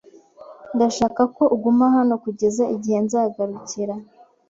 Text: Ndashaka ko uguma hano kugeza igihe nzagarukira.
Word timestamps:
Ndashaka 0.75 1.21
ko 1.35 1.43
uguma 1.55 1.85
hano 1.95 2.13
kugeza 2.23 2.63
igihe 2.75 2.97
nzagarukira. 3.05 3.95